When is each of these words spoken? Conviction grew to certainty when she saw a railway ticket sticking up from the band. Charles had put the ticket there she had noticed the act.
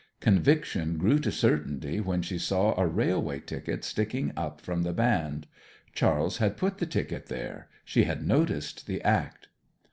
Conviction 0.19 0.97
grew 0.97 1.19
to 1.19 1.31
certainty 1.31 1.99
when 1.99 2.23
she 2.23 2.39
saw 2.39 2.73
a 2.75 2.87
railway 2.87 3.39
ticket 3.39 3.83
sticking 3.83 4.33
up 4.35 4.59
from 4.59 4.81
the 4.81 4.93
band. 4.93 5.45
Charles 5.93 6.37
had 6.37 6.57
put 6.57 6.79
the 6.79 6.87
ticket 6.87 7.27
there 7.27 7.69
she 7.85 8.05
had 8.05 8.25
noticed 8.25 8.87
the 8.87 8.99
act. 9.03 9.49